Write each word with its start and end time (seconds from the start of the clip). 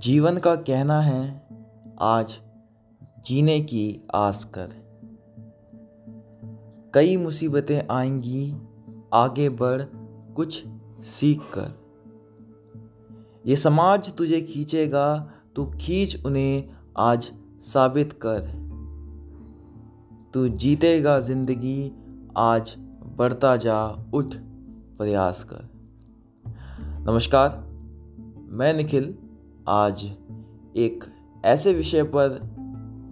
जीवन 0.00 0.36
का 0.36 0.56
कहना 0.56 1.00
है, 1.00 1.48
आज 2.00 2.38
जीने 3.26 3.60
की 3.60 4.08
आस 4.14 4.44
कर। 4.44 4.68
कई 6.94 7.16
मुसीबतें 7.16 7.82
आएँगी, 7.90 8.56
आगे 9.14 9.48
बढ़ 9.48 9.82
कुछ 10.34 10.64
सीख 11.04 11.40
कर। 11.58 11.74
ये 13.46 13.56
समाज 13.56 14.14
तुझे 14.14 14.40
खींचेगा, 14.40 15.32
तू 15.56 15.66
खींच 15.66 16.22
उन्हें 16.26 16.70
आज 16.96 17.32
साबित 17.60 18.12
कर। 18.12 18.40
तू 20.34 20.48
जीतेगा 20.48 21.20
ज़िंदगी, 21.20 21.92
आज 22.36 22.74
बढ़ता 23.16 23.56
जा, 23.56 24.10
उठ 24.14 24.34
प्रयास 24.98 25.44
कर। 25.44 25.68
नमस्कार, 27.10 27.50
मैं 28.50 28.74
निखिल 28.74 29.18
आज 29.68 30.04
एक 30.76 31.04
ऐसे 31.44 31.74
विषय 31.74 32.02
पर 32.02 32.30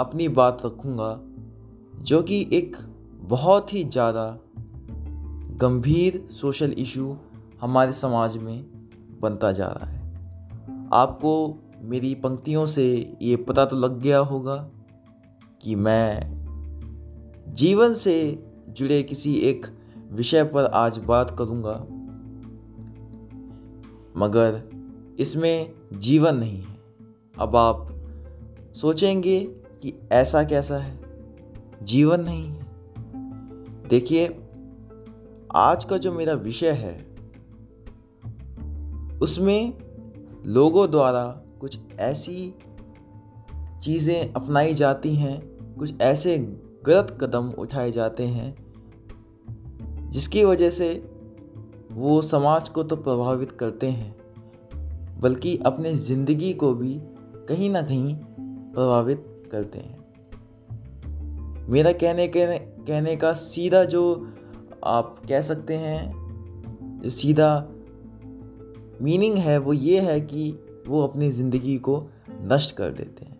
अपनी 0.01 0.29
बात 0.29 0.63
रखूँगा 0.67 1.21
जो 2.03 2.23
कि 2.23 2.51
एक 2.53 2.77
बहुत 3.21 3.75
ही 3.75 3.85
ज़्यादा 3.85 4.39
गंभीर 5.57 6.27
सोशल 6.31 6.73
इशू 6.73 7.17
हमारे 7.61 7.93
समाज 7.93 8.37
में 8.37 8.67
बनता 9.21 9.53
जा 9.53 9.67
रहा 9.67 9.91
है। 9.91 10.15
आपको 10.93 11.59
मेरी 11.81 12.15
पंक्तियों 12.15 12.67
से 12.67 13.17
ये 13.23 13.37
पता 13.37 13.65
तो 13.65 13.77
लग 13.77 14.01
गया 14.01 14.19
होगा 14.19 14.71
कि 15.63 15.75
मैं 15.75 16.39
जीवन 17.49 17.95
से 17.95 18.45
जुड़े 18.69 19.03
किसी 19.03 19.35
एक 19.35 19.67
विषय 20.13 20.45
पर 20.45 20.65
आज 20.65 20.99
बात 20.99 21.37
करूँगा, 21.39 21.87
मगर 24.17 24.63
इसमें 25.19 25.78
जीवन 25.93 26.37
नहीं 26.37 26.63
है। 26.63 26.79
अब 27.39 27.57
आप 27.57 27.89
सोचेंगे 28.75 29.41
कि 29.83 30.09
ऐसा 30.13 30.45
कैसा 30.45 30.79
है? 30.79 31.01
जीवन 31.83 32.21
नहीं 32.21 32.49
है। 32.49 32.67
देखिए, 33.89 34.41
आज 35.55 35.85
का 35.85 35.99
जो 35.99 36.13
मेरा 36.13 36.33
विषय 36.33 36.71
है, 36.71 37.17
उसमें 39.23 39.75
लोगों 40.47 40.91
द्वारा 40.91 41.43
कुछ 41.61 41.79
ऐसी 42.01 42.55
चीज़ें 43.83 44.33
अपनाई 44.33 44.75
जाती 44.75 45.15
हैं, 45.15 45.59
कुछ 45.79 46.01
ऐसे 46.01 46.39
गलत 46.87 47.19
कदम 47.21 47.51
उठाए 47.51 47.93
जाते 47.93 48.23
हैं, 48.23 48.57
जिसकी 50.11 50.45
वजह 50.45 50.71
से 50.71 51.11
वो 51.93 52.23
समाज 52.23 52.69
को 52.69 52.83
तो 52.83 52.97
प्रभावित 52.97 53.53
करते 53.53 53.87
हैं। 53.87 54.18
बल्कि 55.21 55.57
अपने 55.67 55.95
ज़िंदगी 55.95 56.53
को 56.53 56.75
भी 56.75 57.01
कहीं 57.49 57.71
ना 57.71 57.83
कहीं 57.83 58.15
प्रभावित 58.75 59.25
करते 59.53 59.79
हैं। 59.79 59.97
मेरा 61.69 61.93
कहने 61.93 62.29
के 62.29 62.47
कहने 62.59 63.17
का 63.17 63.33
सीधा 63.33 63.85
जो 63.85 64.35
आप 64.85 65.17
कह 65.29 65.41
सकते 65.41 65.75
हैं, 65.75 66.13
जो 67.03 67.11
सीधा 67.11 67.69
मीनिंग 69.03 69.37
है, 69.37 69.59
वो 69.59 69.73
ये 69.73 70.01
है 70.01 70.21
कि 70.21 70.59
वो 70.89 71.03
अपनी 71.03 71.31
ज़िंदगी 71.31 71.79
को 71.79 72.11
नष्ट 72.43 72.77
कर 72.77 72.91
देते 72.91 73.25
हैं। 73.25 73.37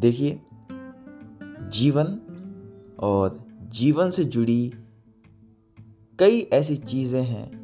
देखिए, 0.00 0.40
जीवन 1.72 2.18
और 2.98 3.44
जीवन 3.62 4.10
से 4.10 4.24
जुड़ी 4.24 4.72
कई 6.18 6.40
ऐसी 6.52 6.76
चीज़ें 6.76 7.22
हैं 7.22 7.61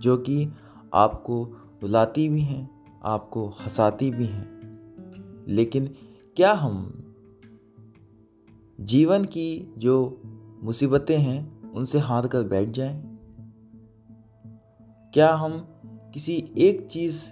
जो 0.00 0.16
कि 0.16 0.48
आपको 0.94 1.44
रुलाती 1.82 2.28
भी 2.28 2.40
हैं, 2.40 2.84
आपको 3.02 3.48
हंसाती 3.48 4.10
भी 4.10 4.26
हैं 4.26 4.60
लेकिन 5.48 5.94
क्या 6.36 6.52
हम 6.52 6.96
जीवन 8.80 9.24
की 9.24 9.74
जो 9.78 10.22
मुसीबतें 10.62 11.18
हैं, 11.18 11.70
उनसे 11.70 11.98
हार 11.98 12.26
कर 12.26 12.44
बैठ 12.44 12.68
जाएँ? 12.68 13.18
क्या 15.14 15.34
हम 15.34 15.68
किसी 16.14 16.52
एक 16.58 16.86
चीज़ 16.86 17.30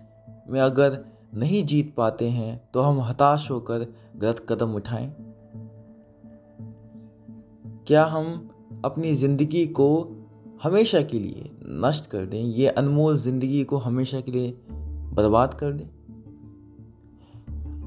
में 0.49 0.61
अगर 0.61 1.05
नहीं 1.35 1.65
जीत 1.65 1.95
पाते 1.95 2.29
हैं 2.29 2.69
तो 2.75 2.81
हम 2.81 3.01
हताश 3.01 3.51
होकर 3.51 3.87
गलत 4.17 4.47
कदम 4.49 4.75
उठाएँ? 4.75 5.15
क्या 7.87 8.05
हम 8.05 8.51
अपनी 8.85 9.15
ज़िंदगी 9.15 9.67
को 9.67 10.18
हमेशा 10.63 11.01
के 11.03 11.19
लिए 11.19 11.51
नष्ट 11.65 12.07
कर 12.07 12.25
दें, 12.27 12.41
ये 12.41 12.67
अनमोल 12.67 13.17
ज़िंदगी 13.17 13.65
को 13.65 13.77
हमेशा 13.77 14.21
के 14.21 14.33
लिए 14.33 14.51
बर्बाद 15.15 15.55
कर 15.55 15.73
दें। 15.73 15.87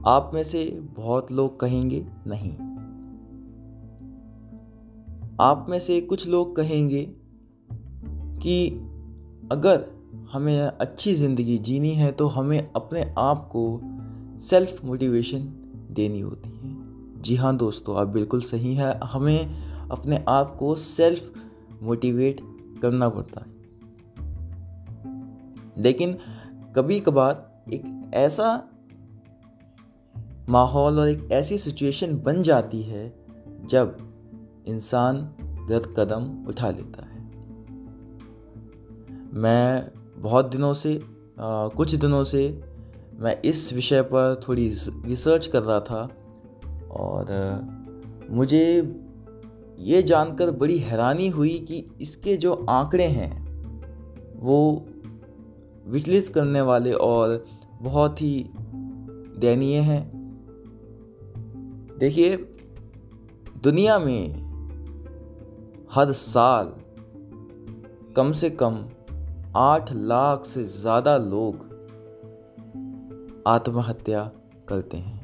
आप 0.07 0.31
में 0.33 0.43
से 0.43 0.79
बहुत 0.95 1.31
लोग 1.31 1.59
कहेंगे 1.59 2.05
नहीं। 2.27 2.51
आप 5.39 5.65
में 5.69 5.79
से 5.79 6.01
कुछ 6.01 6.27
लोग 6.27 6.55
कहेंगे 6.55 7.03
कि 8.41 8.69
अगर 9.51 9.85
हमें 10.31 10.59
अच्छी 10.61 11.13
ज़िंदगी 11.15 11.57
जीनी 11.57 11.93
है 11.93 12.11
तो 12.11 12.27
हमें 12.27 12.71
अपने 12.75 13.13
आप 13.17 13.49
को 13.55 13.81
सेल्फ 14.39 14.83
मोटिवेशन 14.85 15.39
देनी 15.91 16.19
होती 16.19 16.49
है। 16.49 17.21
जी 17.21 17.35
हाँ 17.35 17.55
दोस्तों, 17.57 17.97
आप 17.97 18.07
बिल्कुल 18.07 18.41
सही 18.41 18.73
हैं। 18.75 18.93
हमें 19.03 19.89
अपने 19.89 20.23
आप 20.27 20.55
को 20.59 20.75
सेल्फ 20.75 21.33
मोटिवेट 21.83 22.41
करना 22.81 23.09
पड़ता 23.09 23.41
है। 23.41 23.61
लेकिन 25.77 26.17
कभी 26.75 26.99
कभार 26.99 27.61
एक 27.73 28.11
ऐसा 28.13 28.67
माहौल 30.49 30.99
और 30.99 31.09
एक 31.09 31.31
ऐसी 31.31 31.57
सिचुएशन 31.57 32.19
बन 32.19 32.41
जाती 32.41 32.81
है 32.81 33.25
जब 33.65 33.97
इंसान 34.67 35.35
गलत 35.69 35.93
कदम 35.97 36.45
उठा 36.47 36.69
लेता 36.71 37.05
है। 37.05 37.21
मैं 39.33 39.91
बहुत 40.17 40.45
दिनों 40.45 40.73
से 40.73 41.01
आ, 41.39 41.67
कुछ 41.67 41.95
दिनों 41.95 42.23
से 42.23 42.63
मैं 43.19 43.41
इस 43.45 43.73
विषय 43.73 44.01
पर 44.01 44.41
थोड़ी 44.47 44.69
रिसर्च 45.05 45.47
कर 45.47 45.63
रहा 45.63 45.79
था 45.79 46.09
और 46.91 47.25
मुझे 48.29 48.81
ये 49.79 50.03
जानकर 50.03 50.51
बड़ी 50.51 50.77
हैरानी 50.77 51.27
हुई 51.27 51.59
कि 51.59 51.85
इसके 52.01 52.37
जो 52.37 52.53
आंकड़े 52.69 53.03
हैं, 53.03 53.31
वो 54.39 54.85
विचलित 55.87 56.27
करने 56.27 56.61
वाले 56.61 56.93
और 56.93 57.45
बहुत 57.81 58.21
ही 58.21 58.49
दयनीय 59.37 59.77
हैं। 59.77 60.09
देखिए, 61.99 62.37
दुनिया 63.63 63.99
में 63.99 64.51
हर 65.91 66.11
साल 66.11 66.73
कम 68.15 68.31
से 68.31 68.49
कम 68.49 68.85
आठ 69.55 69.91
लाख 69.93 70.45
से 70.45 70.63
ज़्यादा 70.63 71.17
लोग 71.17 71.69
आत्महत्या 73.47 74.31
करते 74.69 74.97
हैं। 74.97 75.19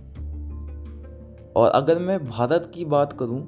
और 1.54 1.70
अगर 1.70 2.00
मैं 2.00 2.26
भारत 2.26 2.72
की 2.76 2.86
बात 2.86 3.14
करूँ 3.14 3.48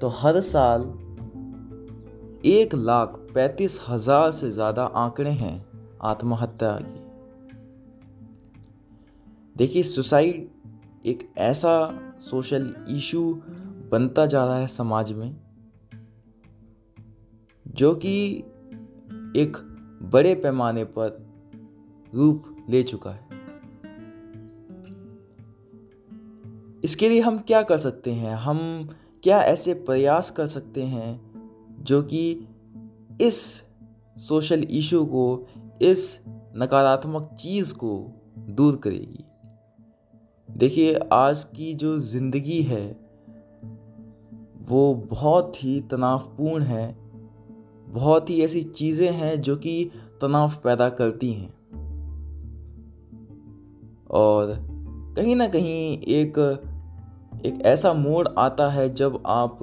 तो 0.00 0.08
हर 0.08 0.40
साल 0.40 0.82
एक 2.46 2.74
लाख 2.74 3.16
पैंतीस 3.34 3.80
हज़ार 3.88 4.32
से 4.32 4.50
ज़्यादा 4.50 4.84
आंकड़े 4.84 5.30
हैं 5.30 5.66
आत्महत्या 6.02 6.78
की। 6.82 7.00
देखिए, 9.56 9.82
सुसाइड 9.82 11.06
एक 11.06 11.28
ऐसा 11.38 11.74
सोशल 12.20 12.74
इशू 12.88 13.22
बनता 13.92 14.26
जा 14.26 14.44
रहा 14.44 14.58
है 14.58 14.66
समाज 14.66 15.12
में, 15.12 15.36
जो 17.66 17.94
कि 17.94 18.14
एक 19.36 19.56
बड़े 20.12 20.34
पैमाने 20.34 20.84
पर 20.84 21.26
रूप 22.12 22.44
ले 22.70 22.82
चुका 22.82 23.10
है। 23.10 23.26
इसके 26.84 27.08
लिए 27.08 27.20
हम 27.20 27.38
क्या 27.38 27.62
कर 27.62 27.78
सकते 27.78 28.12
हैं? 28.12 28.34
हम 28.36 28.88
क्या 29.22 29.40
ऐसे 29.40 29.74
प्रयास 29.74 30.30
कर 30.30 30.46
सकते 30.46 30.82
हैं 30.82 31.28
जो 31.80 32.02
कि 32.02 32.48
इस 33.20 33.62
सोशल 34.16 34.66
इशू 34.70 35.04
को, 35.04 35.46
इस 35.82 36.20
नकारात्मक 36.56 37.36
चीज़ 37.40 37.74
को 37.74 38.08
दूर 38.38 38.76
करेगी? 38.76 39.24
देखिए, 40.50 40.94
आज 41.12 41.44
की 41.44 41.74
जो 41.74 41.98
ज़िंदगी 41.98 42.62
है, 42.62 43.00
वो 44.68 44.94
बहुत 44.94 45.64
ही 45.64 45.80
तनावपूर्ण 45.80 46.64
है। 46.64 46.96
बहुत 47.88 48.30
ही 48.30 48.42
ऐसी 48.42 48.62
चीज़ें 48.62 49.12
हैं 49.12 49.40
जो 49.40 49.56
कि 49.56 49.90
तनाव 50.20 50.52
पैदा 50.64 50.88
करती 50.88 51.32
हैं। 51.32 51.58
और 54.10 54.68
कहीं 55.16 55.36
ना 55.36 55.48
कहीं 55.48 55.98
एक 55.98 56.62
एक 57.46 57.60
ऐसा 57.62 57.92
मोड़ 57.92 58.28
आता 58.38 58.68
है 58.70 58.88
जब 58.94 59.22
आप 59.26 59.58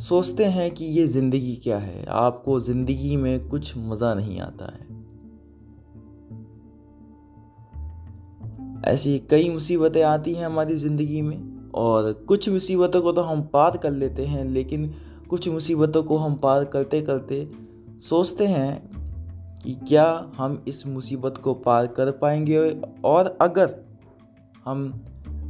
सोचते 0.00 0.44
हैं 0.44 0.70
कि 0.70 0.84
ये 0.84 1.06
ज़िंदगी 1.06 1.54
क्या 1.56 1.78
है। 1.78 2.04
आपको 2.06 2.58
ज़िंदगी 2.60 3.16
में 3.16 3.48
कुछ 3.48 3.76
मज़ा 3.76 4.12
नहीं 4.14 4.40
आता 4.40 4.64
है। 4.64 4.92
ऐसी 8.84 9.18
कई 9.30 9.48
मुसीबतें 9.50 10.02
आती 10.02 10.34
हैं 10.34 10.46
हमारी 10.46 10.76
ज़िंदगी 10.76 11.22
में 11.22 11.70
और 11.74 12.12
कुछ 12.28 12.48
मुसीबतों 12.48 13.02
को 13.02 13.12
तो 13.12 13.22
हम 13.22 13.42
पार 13.42 13.76
कर 13.76 13.90
लेते 13.90 14.26
हैं, 14.26 14.44
लेकिन 14.44 14.94
कुछ 15.30 15.48
मुसीबतों 15.48 16.02
को 16.02 16.16
हम 16.16 16.34
पार 16.34 16.64
करते 16.64 17.02
करते 17.02 17.48
सोचते 18.00 18.46
हैं 18.46 18.90
कि 19.62 19.74
क्या 19.88 20.32
हम 20.36 20.62
इस 20.68 20.86
मुसीबत 20.86 21.38
को 21.38 21.54
पार 21.54 21.86
कर 21.86 22.10
पाएँगे 22.10 22.58
और 23.04 23.38
अगर 23.40 23.74
हम 24.64 24.92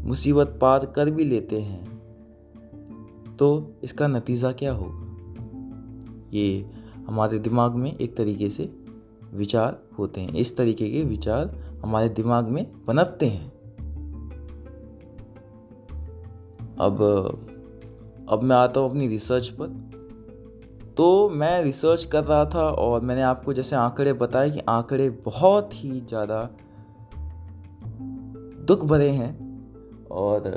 मुसीबत 0.04 0.58
पार 0.60 0.84
कर 0.86 1.10
भी 1.10 1.24
लेते 1.24 1.60
हैं 1.60 1.82
तो 3.36 3.76
इसका 3.84 4.06
नतीजा 4.06 4.52
क्या 4.52 4.72
होगा? 4.72 5.02
ये 6.32 6.70
हमारे 7.06 7.38
दिमाग 7.38 7.74
में 7.74 7.96
एक 7.96 8.16
तरीके 8.16 8.48
से 8.50 8.70
विचार 9.34 9.78
होते 9.98 10.20
हैं। 10.20 10.32
इस 10.32 10.56
तरीके 10.56 10.88
के 10.90 11.02
विचार 11.02 11.56
हमारे 11.82 12.08
दिमाग 12.08 12.48
में 12.48 12.64
पनपते 12.84 13.26
हैं। 13.26 13.52
अब 16.78 17.02
अब 18.28 18.42
मैं 18.42 18.56
आता 18.56 18.80
हूँ 18.80 18.90
अपनी 18.90 19.08
रिसर्च 19.08 19.48
पर। 19.48 19.66
तो 20.96 21.28
मैं 21.30 21.62
रिसर्च 21.64 22.04
कर 22.04 22.24
रहा 22.24 22.44
था 22.44 22.68
और 22.68 23.00
मैंने 23.00 23.22
आपको 23.22 23.52
जैसे 23.52 23.76
आंकड़े 23.76 24.12
बताए 24.12 24.50
कि 24.50 24.60
आंकड़े 24.68 25.08
बहुत 25.24 25.70
ही 25.74 26.00
ज़्यादा 26.00 26.42
दुख 28.64 28.84
भरे 28.84 29.10
हैं। 29.10 29.44
और 30.14 30.49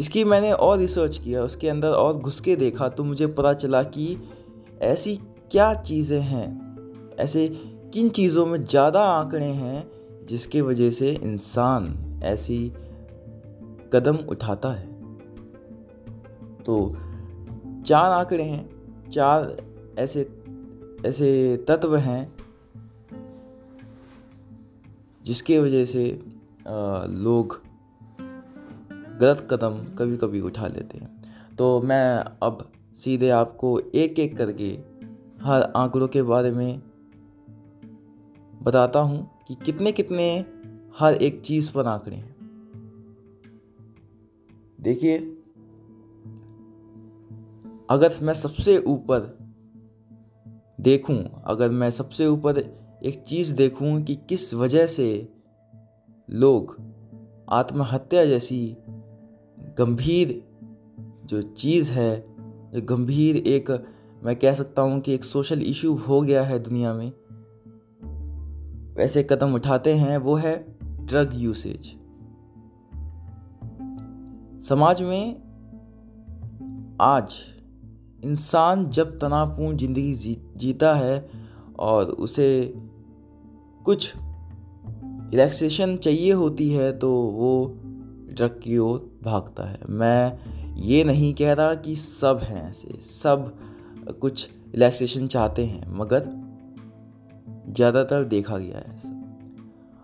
इसकी 0.00 0.24
मैंने 0.24 0.52
और 0.52 0.78
रिसर्च 0.78 1.18
किया, 1.18 1.42
उसके 1.42 1.68
अंदर 1.68 1.88
और 1.88 2.16
घुस 2.16 2.40
के 2.40 2.56
देखा 2.56 2.88
तो 2.88 3.04
मुझे 3.04 3.26
पता 3.28 3.52
चला 3.54 3.82
कि 3.88 4.16
ऐसी 4.82 5.16
क्या 5.50 5.72
चीज़ें 5.74 6.20
हैं, 6.20 7.16
ऐसे 7.18 7.48
किन 7.94 8.08
चीज़ों 8.08 8.46
में 8.46 8.64
ज़्यादा 8.64 9.00
आंकड़े 9.00 9.46
हैं 9.46 10.26
जिसके 10.26 10.60
वजह 10.60 10.90
से 10.90 11.10
इंसान 11.12 12.20
ऐसी 12.24 12.58
कदम 13.92 14.16
उठाता 14.28 14.72
है। 14.72 14.86
तो 16.62 16.96
चार 17.86 18.12
आंकड़े 18.12 18.44
हैं, 18.44 19.10
चार 19.10 19.56
ऐसे 19.98 20.28
ऐसे 21.06 21.56
तत्व 21.68 21.96
हैं 21.96 22.32
जिसके 25.22 25.58
वजह 25.58 25.84
से 25.84 26.06
लोग 27.08 27.62
गलत 29.20 29.48
कदम 29.50 29.78
कभी 29.94 30.16
कभी 30.16 30.40
उठा 30.40 30.66
लेते 30.66 30.98
हैं। 30.98 31.22
तो 31.58 31.80
मैं 31.80 32.18
अब 32.42 32.72
सीधे 32.94 33.28
आपको 33.28 33.78
एक 33.94 34.18
एक 34.18 34.36
करके 34.36 34.78
हर 35.44 35.62
आंकड़ों 35.76 36.08
के 36.08 36.22
बारे 36.22 36.50
में 36.50 36.82
बताता 38.62 38.98
हूँ 38.98 39.30
कि 39.48 39.54
कितने 39.54 39.92
कितने 39.92 40.44
हर 40.98 41.14
एक 41.14 41.40
चीज़ 41.40 41.72
पर 41.72 41.86
आंकड़े 41.86 42.16
हैं। 42.16 42.34
देखिए, 44.80 45.18
अगर 47.90 48.12
मैं 48.22 48.34
सबसे 48.34 48.78
ऊपर 48.78 49.38
देखूँ, 50.80 51.42
अगर 51.44 51.70
मैं 51.70 51.90
सबसे 51.90 52.26
ऊपर 52.26 52.58
एक 53.04 53.24
चीज़ 53.26 53.54
देखूँ 53.54 54.02
कि 54.02 54.14
किस 54.16 54.54
वजह 54.54 54.86
से 54.86 55.33
लोग 56.30 56.76
आत्महत्या 57.50 58.24
जैसी 58.24 58.76
गंभीर 59.78 60.42
जो 61.24 61.42
चीज़ 61.42 61.92
है 61.92 62.24
जो 62.74 62.82
गंभीर 62.82 63.36
एक 63.36 63.70
मैं 64.24 64.36
कह 64.36 64.54
सकता 64.54 64.82
हूँ 64.82 65.00
कि 65.00 65.14
एक 65.14 65.24
सोशल 65.24 65.62
इशू 65.62 65.94
हो 65.94 66.20
गया 66.20 66.42
है 66.42 66.58
दुनिया 66.58 66.94
में 66.94 67.12
वैसे 68.96 69.22
कदम 69.22 69.54
उठाते 69.54 69.94
हैं 69.94 70.16
वो 70.18 70.34
है 70.34 70.56
ड्रग 71.06 71.30
यूसेज 71.34 71.96
समाज 74.68 75.02
में 75.02 75.44
आज 77.00 77.34
इंसान 78.24 78.88
जब 78.90 79.18
तनावपूर्ण 79.18 79.76
ज़िंदगी 79.76 80.14
जी, 80.14 80.36
जीता 80.56 80.94
है 80.94 81.30
और 81.78 82.04
उसे 82.04 82.74
कुछ 83.84 84.12
रिलैक्सेशन 85.34 85.96
चाहिए 85.96 86.32
होती 86.32 86.68
है 86.70 86.90
तो 86.98 87.10
वो 87.12 87.50
ड्रग 88.30 88.58
की 88.62 88.76
ओर 88.78 88.98
भागता 89.24 89.64
है। 89.64 89.78
मैं 89.90 90.38
ये 90.82 91.02
नहीं 91.04 91.32
कह 91.34 91.52
रहा 91.52 91.74
कि 91.76 91.94
सब 91.96 92.40
हैं 92.42 92.68
ऐसे, 92.70 92.98
सब 93.00 93.52
कुछ 94.20 94.48
रिलैक्सेशन 94.74 95.26
चाहते 95.26 95.64
हैं, 95.64 95.86
मगर 95.90 96.30
ज़्यादातर 97.68 98.24
देखा 98.26 98.58
गया 98.58 98.78
है 98.78 98.94
ऐसा। 98.94 99.10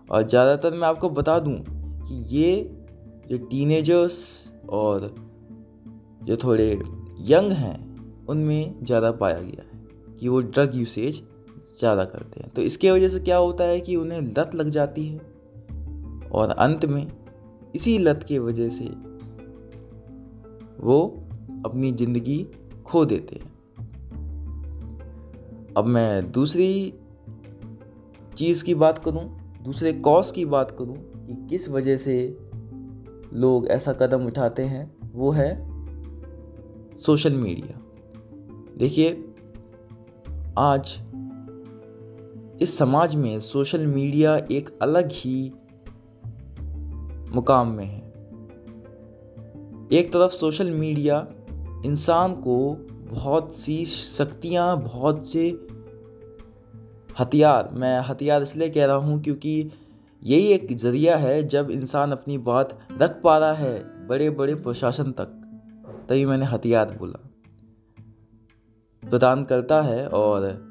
और 0.09 0.27
ज़्यादातर 0.27 0.73
मैं 0.73 0.87
आपको 0.87 1.09
बता 1.11 1.39
दूँ 1.39 1.55
कि 1.57 2.23
ये 2.29 2.53
जो 3.29 3.37
टीनेजर्स 3.47 4.19
और 4.71 5.13
जो 6.23 6.37
थोड़े 6.37 6.71
यंग 7.27 7.51
हैं, 7.53 7.77
उनमें 8.27 8.83
ज़्यादा 8.83 9.11
पाया 9.13 9.39
गया 9.39 9.63
है 9.63 10.17
कि 10.17 10.27
वो 10.27 10.41
ड्रग 10.41 10.75
यूसेज 10.75 11.23
ज़्यादा 11.79 12.05
करते 12.05 12.39
हैं। 12.39 12.49
तो 12.49 12.61
इसके 12.61 12.91
वजह 12.91 13.07
से 13.07 13.19
क्या 13.19 13.37
होता 13.37 13.63
है 13.63 13.79
कि 13.79 13.95
उन्हें 13.95 14.21
लत 14.21 14.51
लग 14.55 14.69
जाती 14.69 15.05
है 15.07 16.29
और 16.31 16.49
अंत 16.49 16.85
में 16.85 17.07
इसी 17.75 17.97
लत 17.97 18.25
के 18.27 18.39
वजह 18.39 18.69
से 18.69 18.85
वो 20.79 20.99
अपनी 21.65 21.91
ज़िंदगी 21.91 22.45
खो 22.85 23.05
देते 23.05 23.35
हैं। 23.35 23.49
अब 25.77 25.85
मैं 25.85 26.31
दूसरी 26.31 26.93
चीज़ 28.37 28.63
की 28.63 28.75
बात 28.75 28.99
करूँ, 28.99 29.25
दूसरे 29.63 29.93
कॉज 29.93 30.31
की 30.31 30.45
बात 30.45 30.71
करूँ 30.71 30.95
कि 30.95 31.47
किस 31.49 31.69
वजह 31.69 31.97
से 31.97 32.15
लोग 33.33 33.67
ऐसा 33.67 33.93
कदम 33.93 34.25
उठाते 34.25 34.63
हैं, 34.63 34.91
वो 35.13 35.31
है 35.31 35.51
सोशल 36.97 37.33
मीडिया 37.33 37.79
देखिए, 38.77 39.11
आज 40.57 40.97
इस 42.61 42.77
समाज 42.77 43.15
में 43.15 43.39
सोशल 43.39 43.85
मीडिया 43.85 44.35
एक 44.51 44.69
अलग 44.81 45.09
ही 45.11 45.51
मुकाम 47.35 47.67
में 47.67 47.85
है। 47.85 48.01
एक 49.91 50.09
तरफ़ 50.13 50.31
सोशल 50.31 50.69
मीडिया 50.71 51.27
इंसान 51.85 52.33
को 52.33 52.73
बहुत 53.11 53.55
सी 53.55 53.85
शक्तियाँ, 53.85 54.81
बहुत 54.81 55.27
से 55.27 55.47
हथियार, 57.19 57.69
मैं 57.73 57.99
हथियार 57.99 58.43
इसलिए 58.43 58.69
कह 58.69 58.85
रहा 58.85 58.95
हूँ 58.95 59.21
क्योंकि 59.21 59.71
यही 60.23 60.47
एक 60.47 60.77
ज़रिया 60.77 61.17
है 61.17 61.47
जब 61.47 61.71
इंसान 61.71 62.11
अपनी 62.11 62.37
बात 62.37 62.79
रख 63.01 63.21
पा 63.21 63.37
रहा 63.37 63.53
है 63.53 64.07
बड़े 64.07 64.29
बड़े 64.29 64.55
प्रशासन 64.55 65.11
तक, 65.11 65.25
तभी 66.09 66.25
मैंने 66.25 66.45
हथियार 66.45 66.97
बोला। 66.99 67.29
प्रदान 69.03 69.43
करता 69.43 69.81
है 69.81 70.07
और 70.07 70.70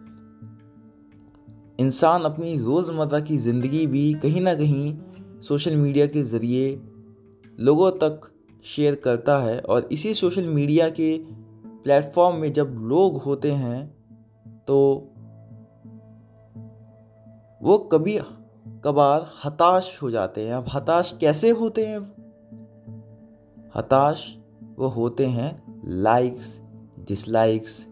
इंसान 1.80 2.22
अपनी 2.22 2.58
रोज़मर्रा 2.58 3.20
की 3.20 3.38
ज़िंदगी 3.38 3.86
भी 3.86 4.14
कहीं 4.14 4.40
ना 4.40 4.54
कहीं 4.54 4.98
सोशल 5.40 5.76
मीडिया 5.76 6.06
के 6.06 6.22
ज़रिए 6.22 6.82
लोगों 7.60 7.90
तक 7.90 8.20
शेयर 8.64 8.94
करता 8.94 9.38
है 9.38 9.58
और 9.60 9.88
इसी 9.92 10.14
सोशल 10.14 10.44
मीडिया 10.44 10.88
के 10.88 11.24
प्लेटफॉर्म 11.64 12.36
में 12.36 12.52
जब 12.52 12.74
लोग 12.80 13.22
होते 13.22 13.52
हैं 13.52 13.86
तो 14.46 15.06
वो 17.62 17.78
कभी 17.78 18.18
कभार 18.84 19.30
हताश 19.44 19.98
हो 20.02 20.10
जाते 20.10 20.46
हैं। 20.46 20.54
अब 20.54 20.66
हताश 20.74 21.18
कैसे 21.20 21.50
होते 21.50 21.86
हैं? 21.86 22.00
हताश 23.74 24.36
वो 24.78 24.88
होते 24.88 25.26
हैं 25.26 25.82
लाइक्स 25.88 26.60
डिसलाइक्स 27.08 27.88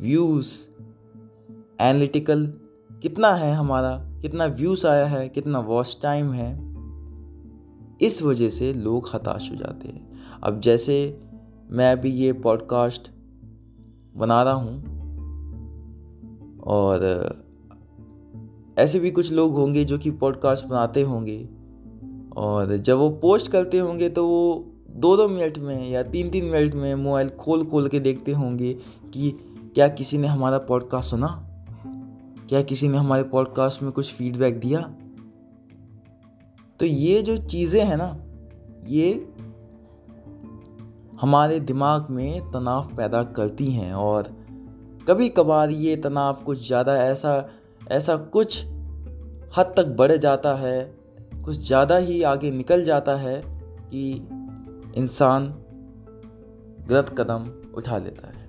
व्यूज़ 0.00 0.52
एनालिटिकल 1.80 2.59
कितना 3.02 3.34
है 3.34 3.54
हमारा, 3.54 3.90
कितना 4.22 4.46
व्यूज़ 4.46 4.86
आया 4.86 5.06
है, 5.06 5.28
कितना 5.28 5.58
वॉच 5.58 5.98
टाइम 6.02 6.32
है। 6.32 6.70
इस 8.00 8.22
वजह 8.22 8.50
से 8.50 8.72
लोग 8.72 9.08
हताश 9.14 9.50
हो 9.50 9.56
जाते 9.56 9.88
हैं। 9.88 10.08
अब 10.42 10.60
जैसे 10.60 11.20
मैं 11.70 11.92
अभी 11.92 12.10
ये 12.10 12.32
पॉडकास्ट 12.32 13.10
बना 14.16 14.42
रहा 14.42 14.54
हूँ, 14.54 14.98
और 16.60 17.44
ऐसे 18.78 19.00
भी 19.00 19.10
कुछ 19.10 19.32
लोग 19.32 19.54
होंगे 19.54 19.84
जो 19.84 19.98
कि 19.98 20.10
पॉडकास्ट 20.10 20.66
बनाते 20.66 21.02
होंगे, 21.02 21.48
और 22.36 22.76
जब 22.76 22.96
वो 22.96 23.10
पोस्ट 23.10 23.50
करते 23.50 23.78
होंगे 23.78 24.08
तो 24.08 24.26
वो 24.28 24.72
दो 24.90 25.16
दो 25.16 25.28
मिनट 25.28 25.58
में 25.58 25.90
या 25.90 26.02
तीन 26.02 26.30
तीन 26.30 26.44
मिनट 26.44 26.74
में 26.74 26.94
मोबाइल 26.94 27.28
खोल 27.28 27.64
खोल 27.64 27.88
के 27.88 28.00
देखते 28.00 28.32
होंगे 28.32 28.72
कि 29.14 29.30
क्या 29.74 29.88
किसी 29.88 30.18
ने 30.18 30.28
हमारा 30.28 30.58
पॉडकास्ट 30.58 31.10
सुना। 31.10 31.49
क्या 32.50 32.62
किसी 32.62 32.88
ने 32.88 32.98
हमारे 32.98 33.22
पॉडकास्ट 33.22 33.82
में 33.82 33.90
कुछ 33.92 34.12
फीडबैक 34.14 34.58
दिया? 34.60 34.80
तो 36.80 36.86
ये 36.86 37.22
जो 37.22 37.36
चीज़ें 37.36 37.84
हैं 37.84 37.96
ना, 37.96 38.06
ये 38.86 39.12
हमारे 41.20 41.60
दिमाग 41.60 42.06
में 42.10 42.50
तनाव 42.50 42.90
पैदा 42.96 43.22
करती 43.22 43.70
हैं 43.72 43.92
और 43.94 44.28
कभी 45.08 45.28
कभार 45.28 45.70
ये 45.70 45.96
तनाव 45.96 46.34
कुछ 46.34 46.66
ज़्यादा 46.66 46.96
ऐसा 46.96 47.50
ऐसा 47.90 48.16
कुछ 48.16 48.64
हद 49.56 49.74
तक 49.76 49.94
बढ़ 49.98 50.12
जाता 50.12 50.54
है, 50.54 50.82
कुछ 51.44 51.66
ज़्यादा 51.66 51.96
ही 51.96 52.22
आगे 52.22 52.50
निकल 52.50 52.84
जाता 52.84 53.16
है 53.16 53.42
कि 53.90 54.28
इंसान 54.96 55.48
गलत 56.88 57.14
कदम 57.18 57.50
उठा 57.74 57.98
लेता 57.98 58.28
है। 58.28 58.39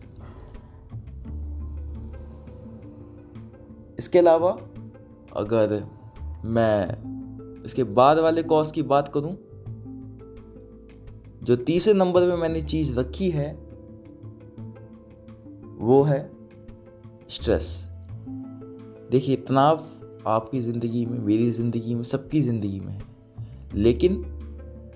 इसके 4.02 4.20
अलावा 4.20 4.52
अगर 5.36 5.84
मैं 6.46 7.64
इसके 7.64 7.84
बाद 7.84 8.20
वाले 8.20 8.44
कॉज 8.44 8.72
की 8.72 8.82
बात 8.82 9.08
करूँ, 9.08 9.36
जो 11.44 11.56
तीसरे 11.56 11.94
नंबर 11.94 12.30
पे 12.30 12.36
मैंने 12.36 12.62
चीज़ 12.62 13.00
रखी 13.00 13.30
है, 13.30 13.52
वो 15.78 16.02
है 16.04 16.20
स्ट्रेस 17.30 17.88
देखिए, 19.12 19.36
तनाव 19.36 19.84
आपकी 20.28 20.62
ज़िंदगी 20.62 21.06
में, 21.06 21.18
मेरी 21.20 21.52
ज़िंदगी 21.52 21.96
में, 21.96 22.04
सबकी 22.04 22.42
ज़िंदगी 22.42 22.80
में 22.80 22.94
है। 22.94 23.02
लेकिन 23.74 24.24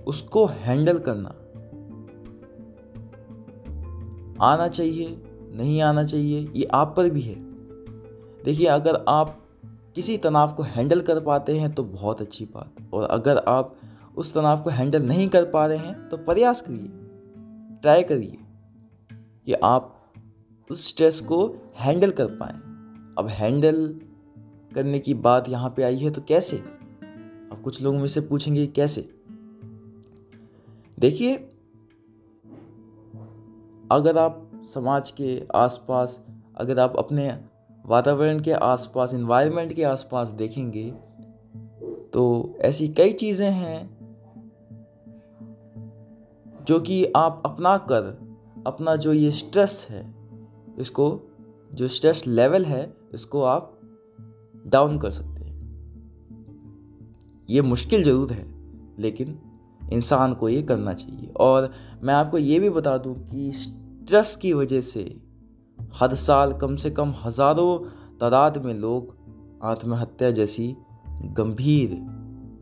उसको 0.07 0.45
हैंडल 0.45 0.99
करना, 0.99 1.29
आना 4.45 4.67
चाहिए, 4.67 5.17
नहीं 5.55 5.81
आना 5.81 6.03
चाहिए, 6.03 6.47
ये 6.55 6.67
आप 6.73 6.93
पर 6.97 7.09
भी 7.09 7.21
है। 7.21 7.54
देखिए, 8.45 8.67
अगर 8.67 9.03
आप 9.07 9.37
किसी 9.95 10.17
तनाव 10.17 10.53
को 10.53 10.63
हैंडल 10.63 11.01
कर 11.01 11.19
पाते 11.19 11.57
हैं 11.59 11.73
तो 11.73 11.83
बहुत 11.83 12.21
अच्छी 12.21 12.45
बात। 12.45 12.93
और 12.93 13.03
अगर 13.03 13.37
आप 13.37 13.75
उस 14.17 14.33
तनाव 14.33 14.61
को 14.61 14.69
हैंडल 14.69 15.03
नहीं 15.03 15.27
कर 15.29 15.45
पा 15.45 15.65
रहे 15.67 15.77
हैं 15.77 16.07
तो 16.09 16.17
प्रयास 16.17 16.61
करिए, 16.61 16.89
ट्राई 17.81 18.03
करिए 18.03 18.37
कि 19.45 19.53
आप 19.53 19.91
उस 20.69 20.87
स्ट्रेस 20.87 21.19
को 21.21 21.39
हैंडल 21.75 22.11
कर 22.11 22.27
पाएँ। 22.33 22.53
अब 23.17 23.27
हैंडल 23.29 23.87
करने 24.71 24.99
की 24.99 25.13
बात 25.13 25.49
यहाँ 25.49 25.69
पे 25.69 25.83
आई 25.83 25.97
है 25.97 26.11
तो 26.11 26.21
कैसे? 26.21 26.57
अब 26.57 27.61
कुछ 27.63 27.81
लोग 27.81 27.95
मुझसे 27.95 28.21
पूछेंगे 28.21 28.65
कैसे? 28.67 29.09
देखिए, 30.99 31.35
अगर 33.91 34.17
आप 34.17 34.41
समाज 34.65 35.11
के 35.11 35.41
आसपास, 35.55 36.19
अगर 36.55 36.79
आप 36.79 36.95
अपने 36.97 37.29
वातावरण 37.85 38.39
के 38.39 38.51
आसपास 38.51 39.13
इन्वायरमेंट 39.13 39.73
के 39.73 39.83
आसपास 39.83 40.27
देखेंगे 40.27 40.91
तो 42.13 42.53
ऐसी 42.61 42.87
कई 42.89 43.13
चीज़ें 43.13 43.51
हैं 43.51 43.95
जो 46.67 46.79
कि 46.79 47.05
आप 47.15 47.43
अपना 47.45 47.77
कर 47.77 48.25
अपना 48.67 48.95
जो 48.95 49.13
ये 49.13 49.31
स्ट्रेस 49.31 49.87
है, 49.89 50.15
इसको, 50.79 51.21
जो 51.73 51.87
स्ट्रेस 51.87 52.27
लेवल 52.27 52.65
है, 52.65 52.93
इसको 53.13 53.41
आप 53.41 53.81
डाउन 54.67 54.97
कर 54.99 55.11
सकते 55.11 55.43
हैं। 55.43 55.55
ये 57.49 57.61
मुश्किल 57.61 58.03
ज़रूर 58.03 58.31
है, 58.31 58.45
लेकिन 58.99 59.39
इंसान 59.93 60.33
को 60.33 60.49
ये 60.49 60.61
करना 60.61 60.93
चाहिए। 60.93 61.31
और 61.39 61.73
मैं 62.03 62.13
आपको 62.13 62.37
ये 62.37 62.59
भी 62.59 62.69
बता 62.69 62.97
दूँ 62.97 63.15
कि 63.15 63.51
स्ट्रेस 63.51 64.35
की 64.35 64.53
वजह 64.53 64.81
से 64.81 65.21
हर 65.95 66.15
साल, 66.15 66.53
कम 66.53 66.75
से 66.75 66.89
कम 66.91 67.13
हज़ारों 67.25 67.77
तादाद 68.19 68.65
में 68.65 68.73
लोग 68.73 69.15
आत्महत्या 69.63 70.31
जैसी 70.31 70.75
गंभीर 71.23 71.89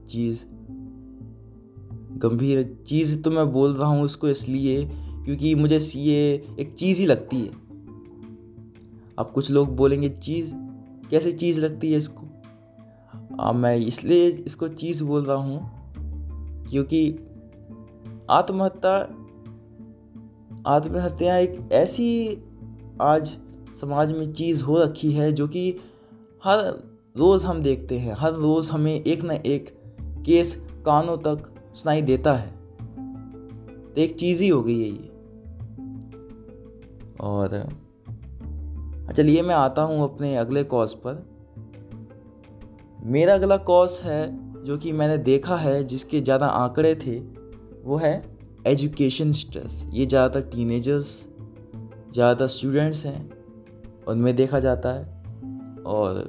चीज़ 0.08 0.46
गंभीर 2.18 2.84
चीज़ 2.88 3.22
तो 3.22 3.32
मैं 3.32 3.52
बोल 3.52 3.74
रहा 3.74 3.88
हूँ 3.88 4.04
उसको 4.04 4.30
इसलिए 4.30 4.86
क्योंकि 5.26 5.56
मुझे 5.56 5.78
ये 5.96 6.48
एक 6.60 6.74
चीज़ 6.74 7.00
ही 7.00 7.06
लगती 7.06 7.42
है। 7.42 7.52
अब 9.18 9.32
कुछ 9.36 9.52
लोग 9.52 9.76
बोलेंगे, 9.76 10.10
चीज़, 10.10 10.54
कैसे 11.10 11.32
चीज़ 11.32 11.60
लगती 11.60 11.92
है 11.92 11.98
इसको? 11.98 12.26
अब 13.40 13.56
मैं 13.56 13.76
इसलिए 13.78 14.28
इसको 14.28 14.68
चीज़ 14.68 15.04
बोल 15.04 15.24
रहा 15.24 15.38
हूँ 15.38 15.60
क्योंकि 16.66 17.20
आत्महत्या 18.30 18.98
आत्महत्या 20.68 21.38
एक 21.38 21.70
ऐसी 21.72 22.38
आज 23.02 23.38
समाज 23.82 24.12
में 24.12 24.34
चीज़ 24.34 24.64
हो 24.64 24.82
रखी 24.84 25.12
है 25.12 25.32
जो 25.32 25.48
कि 25.48 25.70
हर 26.44 26.60
रोज़ 27.18 27.46
हम 27.48 27.62
देखते 27.62 27.98
हैं, 28.00 28.16
हर 28.20 28.34
रोज़ 28.34 28.72
हमें 28.72 28.94
एक 28.94 29.24
ना 29.24 29.34
एक 29.34 29.70
केस 30.26 30.56
कानों 30.86 31.18
तक 31.18 31.52
सुनाई 31.74 32.02
देता 32.02 32.34
है। 32.34 32.52
तो 33.94 34.02
एक 34.02 34.16
चीज़ 34.16 34.44
ही 34.44 34.50
हो 34.50 34.62
गई 34.64 34.80
है 34.80 34.90
ये। 34.90 35.10
और 37.20 37.70
चलिए 39.16 39.42
मैं 39.42 39.56
आता 39.56 39.82
हूँ 39.82 40.04
अपने 40.04 40.36
अगले 40.36 40.64
कॉज 40.64 40.94
पर। 40.94 41.26
मेरा 43.06 43.34
अगला 43.34 43.58
कॉज 43.58 44.00
है 44.04 44.64
जो 44.64 44.78
कि 44.78 44.92
मैंने 44.92 45.18
देखा 45.18 45.58
है, 45.58 45.84
जिसके 45.84 46.22
ज़्यादा 46.22 46.46
आंकड़े 46.46 46.96
थे, 46.96 47.20
वो 47.84 47.98
है 47.98 48.22
एजुकेशन 48.68 49.34
स्ट्रेस 49.34 49.86
ये 49.90 50.06
ज़्यादातर 50.06 50.50
टीनेजर्स 50.50 51.28
ज़्यादातर 52.14 52.48
स्टूडेंट्स 52.48 53.06
हैं, 53.06 53.30
उनमें 54.08 54.36
देखा 54.36 54.60
जाता 54.60 54.90
है। 54.90 55.04
और 55.86 56.20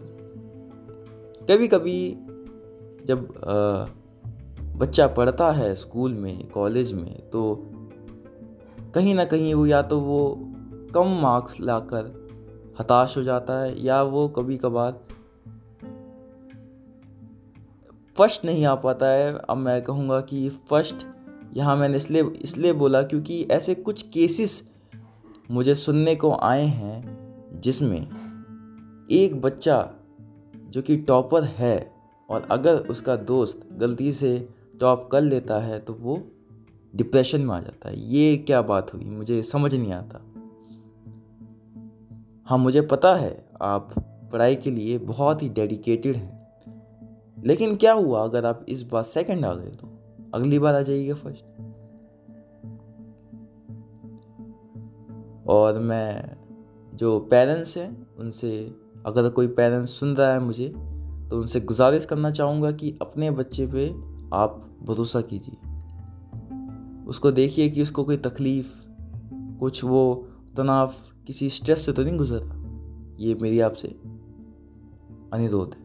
कभी 1.51 1.69
कभी 1.69 1.99
जब 3.07 3.29
बच्चा 4.79 5.07
पढ़ता 5.09 5.51
है 5.53 5.75
स्कूल 5.75 6.15
में 6.15 6.49
कॉलेज 6.51 6.93
में 6.93 7.31
तो 7.31 7.43
कहीं 8.95 9.15
ना 9.15 9.25
कहीं 9.25 9.55
वो 9.55 9.67
या 9.67 9.83
तो 9.83 9.99
वो 10.01 10.21
कम 10.95 11.19
मार्क्स 11.23 11.61
लाकर 11.61 12.13
हताश 12.81 13.17
हो 13.17 13.23
जाता 13.23 13.59
है 13.61 13.85
या 13.85 14.03
वो 14.05 14.29
कभी 14.29 14.57
कभार 14.57 15.01
फ़र्स्ट 18.17 18.45
नहीं 18.45 18.65
आ 18.67 18.75
पाता 18.75 19.07
है। 19.07 19.33
अब 19.41 19.57
मैं 19.57 19.81
कहूँगा 19.83 20.21
कि 20.21 20.49
फ़र्स्ट 20.71 21.07
यहाँ 21.57 21.77
मैंने 21.77 21.97
इसलिए 21.97 22.23
इसलिए 22.43 22.73
बोला 22.73 23.03
क्योंकि 23.03 23.43
ऐसे 23.51 23.75
कुछ 23.75 24.03
केसेस 24.09 24.63
मुझे 25.51 25.75
सुनने 25.75 26.15
को 26.17 26.33
आए 26.35 26.65
हैं, 26.65 27.61
जिसमें 27.61 28.01
एक 29.11 29.41
बच्चा 29.41 29.91
जो 30.57 30.83
कि 30.83 30.97
टॉपर 30.97 31.45
है 31.45 31.93
और 32.31 32.47
अगर 32.51 32.77
उसका 32.77 33.17
दोस्त 33.17 33.69
गलती 33.73 34.13
से 34.13 34.49
टॉप 34.81 35.09
कर 35.13 35.23
लेता 35.23 35.59
है 35.59 35.79
तो 35.79 35.93
वो 35.93 36.23
डिप्रेशन 36.97 37.41
में 37.41 37.55
आ 37.55 37.61
जाता 37.61 37.89
है। 37.89 38.01
ये 38.01 38.37
क्या 38.37 38.63
बात 38.63 38.95
हुई? 38.95 39.05
मुझे 39.05 39.43
समझ 39.43 39.75
नहीं 39.75 39.93
आता। 39.93 40.21
हाँ 42.45 42.59
मुझे 42.59 42.81
पता 42.81 43.15
है 43.15 43.45
आप 43.63 43.95
पढ़ाई 44.33 44.57
के 44.57 44.71
लिए 44.71 44.99
बहुत 44.99 45.43
ही 45.43 45.49
डेडिकेटेड 45.49 46.17
हैं। 46.17 46.41
लेकिन 47.45 47.77
क्या 47.77 47.93
हुआ 47.93 48.25
अगर 48.25 48.45
आप 48.45 48.67
इस 48.69 48.83
बार 48.83 49.03
सेकंड 49.03 49.45
आ 49.45 49.55
गए 49.55 49.71
तो? 49.71 49.89
अगली 50.35 50.59
बार 50.59 50.75
आ 50.75 50.81
जाइएगा 50.81 51.15
फ़र्स्ट 51.15 51.45
और 55.49 55.79
मैं 55.79 56.37
जो 56.95 57.21
पेरेंट्स 57.21 57.77
हैं, 57.77 58.17
उनसे 58.17 58.75
अगर 59.07 59.31
कोई 59.31 59.47
पेरेंट्स 59.47 59.91
सुन 59.91 60.17
रहा 60.17 60.33
है 60.33 60.41
मुझे 60.41 60.69
तो 61.31 61.41
उनसे 61.41 61.61
गुजारिश 61.61 62.05
करना 62.05 62.31
चाहूँगा 62.31 62.71
कि 62.73 62.99
अपने 63.03 63.31
बच्चे 63.31 63.67
पे 63.67 63.89
आप 64.37 64.79
भरोसा 64.83 65.21
कीजिए। 65.21 65.57
उसको 67.07 67.33
देखिए 67.33 67.71
कि 67.71 67.83
उसको 67.83 68.05
कोई 68.05 68.17
तकलीफ़, 68.17 68.67
कुछ 69.61 69.85
वो 69.85 70.29
तनाव, 70.57 70.93
किसी 71.27 71.51
स्ट्रेस 71.51 71.87
से 71.87 71.93
तो 71.93 72.03
नहीं 72.03 72.19
गुजरा। 72.19 72.65
ये 73.21 73.35
मेरी 73.35 73.61
आपसे 73.61 73.89
अनुरोध 75.33 75.75
है। 75.75 75.85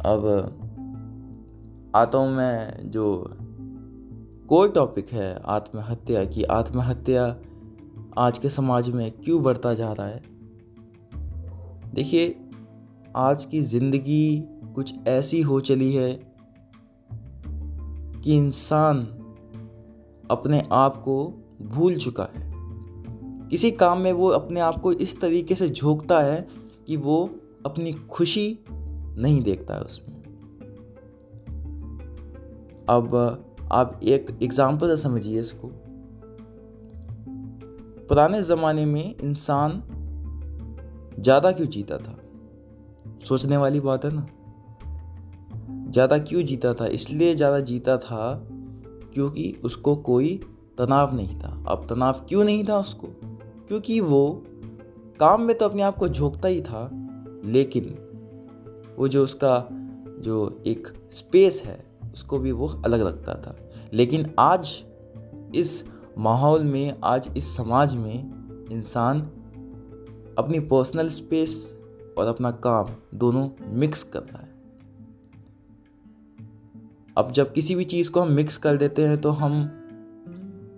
अब 0.00 0.26
आता 1.94 2.18
हूँ 2.18 2.30
मैं 2.30 2.90
जो 2.90 3.36
कोई 4.48 4.68
टॉपिक 4.68 5.08
है 5.08 5.42
आत्महत्या 5.44 6.24
की। 6.24 6.42
आत्महत्या 6.42 7.36
आज 8.18 8.38
के 8.38 8.48
समाज 8.48 8.88
में 8.88 9.10
क्यों 9.12 9.42
बढ़ता 9.42 9.74
जा 9.74 9.92
रहा 9.92 10.06
है? 10.06 10.22
देखिए, 11.94 12.40
आज 13.16 13.44
की 13.44 13.60
ज़िंदगी 13.60 14.44
कुछ 14.74 14.94
ऐसी 15.08 15.40
हो 15.40 15.60
चली 15.60 15.94
है 15.94 16.32
कि 18.24 18.36
इंसान 18.36 19.00
अपने 20.30 20.68
आप 20.72 20.96
को 20.96 21.34
भूल 21.62 21.96
चुका 21.96 22.22
है। 22.22 22.52
किसी 23.48 23.70
काम 23.70 23.98
में 23.98 24.12
वो 24.12 24.28
अपने 24.28 24.60
आप 24.60 24.80
को 24.80 24.92
इस 24.92 25.20
तरीके 25.20 25.54
से 25.54 25.68
झोंकता 25.68 26.20
है 26.20 26.48
कि 26.86 26.96
वो 26.96 27.30
अपनी 27.66 27.92
खुशी 27.92 28.58
नहीं 28.70 29.42
देखता 29.42 29.74
है 29.74 29.80
उसमें। 29.80 30.16
अब 32.88 33.16
आप 33.72 34.00
एक 34.04 34.38
एग्ज़ाम्पल 34.42 34.96
समझिए 34.96 35.40
इसको। 35.40 35.70
पुराने 38.08 38.42
ज़माने 38.42 38.84
में 38.84 39.14
इंसान 39.16 39.82
ज़्यादा 41.20 41.50
क्यों 41.52 41.66
जीता 41.66 41.96
था? 41.98 42.16
सोचने 43.28 43.56
वाली 43.56 43.80
बात 43.80 44.04
है 44.04 44.10
ना। 44.14 44.26
ज़्यादा 45.90 46.18
क्यों 46.18 46.42
जीता 46.42 46.72
था? 46.74 46.86
इसलिए 46.86 47.34
ज़्यादा 47.34 47.60
जीता 47.60 47.96
था 47.96 48.48
क्योंकि 49.14 49.60
उसको 49.64 49.94
कोई 49.96 50.34
तनाव 50.78 51.14
नहीं 51.14 51.38
था। 51.40 51.64
अब 51.68 51.86
तनाव 51.90 52.24
क्यों 52.28 52.44
नहीं 52.44 52.64
था 52.64 52.78
उसको? 52.78 53.08
क्योंकि 53.68 54.00
वो 54.00 54.42
काम 55.20 55.42
में 55.42 55.56
तो 55.58 55.64
अपने 55.64 55.82
आप 55.82 55.96
को 55.96 56.08
झोंकता 56.08 56.48
ही 56.48 56.60
था, 56.60 56.88
लेकिन 57.44 57.94
वो 58.98 59.08
जो 59.08 59.24
उसका 59.24 59.68
जो 60.20 60.62
एक 60.66 60.88
स्पेस 61.12 61.62
है, 61.66 61.78
उसको 62.12 62.38
भी 62.38 62.52
वो 62.52 62.68
अलग 62.84 63.06
रखता 63.06 63.34
था। 63.34 63.56
लेकिन 63.92 64.30
आज 64.38 64.76
इस 65.54 65.84
माहौल 66.18 66.62
में 66.62 66.94
आज 67.04 67.28
इस 67.36 67.56
समाज 67.56 67.94
में 67.94 68.68
इंसान 68.70 69.20
अपनी 70.38 70.60
पर्सनल 70.60 71.08
स्पेस 71.08 71.78
और 72.18 72.26
अपना 72.26 72.50
काम 72.50 72.86
दोनों 73.14 73.48
मिक्स 73.66 74.02
कर 74.02 74.20
रहा 74.20 74.38
है। 74.38 74.48
अब 77.16 77.32
जब 77.32 77.52
किसी 77.52 77.74
भी 77.74 77.84
चीज़ 77.84 78.10
को 78.10 78.20
हम 78.20 78.32
मिक्स 78.32 78.56
कर 78.56 78.76
देते 78.76 79.06
हैं 79.06 79.20
तो 79.20 79.30
हम 79.30 79.62